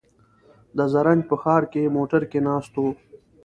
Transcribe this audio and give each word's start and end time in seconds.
د 0.77 0.79
زرنج 0.93 1.21
په 1.29 1.35
ښار 1.41 1.63
کې 1.71 1.93
موټر 1.97 2.21
کې 2.31 2.39
ناست 2.47 2.73
و. 2.81 2.83